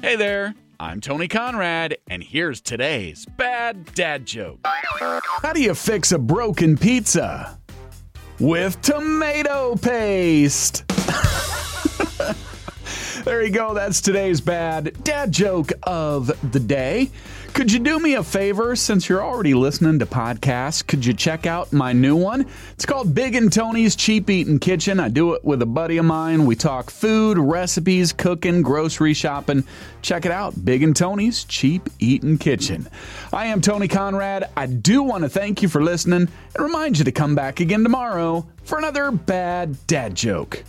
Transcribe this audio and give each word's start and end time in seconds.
Hey 0.00 0.14
there, 0.14 0.54
I'm 0.78 1.00
Tony 1.00 1.26
Conrad, 1.26 1.98
and 2.08 2.22
here's 2.22 2.60
today's 2.60 3.26
bad 3.36 3.92
dad 3.94 4.26
joke. 4.26 4.60
How 4.64 5.52
do 5.52 5.60
you 5.60 5.74
fix 5.74 6.12
a 6.12 6.18
broken 6.18 6.76
pizza? 6.76 7.58
With 8.38 8.80
tomato 8.80 9.74
paste. 9.74 10.84
there 13.28 13.44
you 13.44 13.50
go. 13.50 13.74
That's 13.74 14.00
today's 14.00 14.40
bad 14.40 15.04
dad 15.04 15.32
joke 15.32 15.72
of 15.82 16.32
the 16.50 16.58
day. 16.58 17.10
Could 17.52 17.70
you 17.70 17.78
do 17.78 17.98
me 17.98 18.14
a 18.14 18.22
favor 18.22 18.74
since 18.74 19.06
you're 19.06 19.22
already 19.22 19.52
listening 19.52 19.98
to 19.98 20.06
podcasts? 20.06 20.86
Could 20.86 21.04
you 21.04 21.12
check 21.12 21.44
out 21.44 21.70
my 21.70 21.92
new 21.92 22.16
one? 22.16 22.46
It's 22.72 22.86
called 22.86 23.14
Big 23.14 23.34
and 23.34 23.52
Tony's 23.52 23.96
Cheap 23.96 24.30
Eating 24.30 24.58
Kitchen. 24.58 24.98
I 24.98 25.10
do 25.10 25.34
it 25.34 25.44
with 25.44 25.60
a 25.60 25.66
buddy 25.66 25.98
of 25.98 26.06
mine. 26.06 26.46
We 26.46 26.56
talk 26.56 26.90
food, 26.90 27.36
recipes, 27.36 28.14
cooking, 28.14 28.62
grocery 28.62 29.12
shopping. 29.12 29.64
Check 30.00 30.24
it 30.24 30.32
out 30.32 30.64
Big 30.64 30.82
and 30.82 30.96
Tony's 30.96 31.44
Cheap 31.44 31.90
Eating 31.98 32.38
Kitchen. 32.38 32.88
I 33.30 33.46
am 33.46 33.60
Tony 33.60 33.88
Conrad. 33.88 34.48
I 34.56 34.64
do 34.64 35.02
want 35.02 35.24
to 35.24 35.28
thank 35.28 35.60
you 35.60 35.68
for 35.68 35.82
listening 35.82 36.28
and 36.54 36.64
remind 36.64 36.98
you 36.98 37.04
to 37.04 37.12
come 37.12 37.34
back 37.34 37.60
again 37.60 37.82
tomorrow 37.82 38.46
for 38.64 38.78
another 38.78 39.10
bad 39.10 39.86
dad 39.86 40.14
joke. 40.14 40.64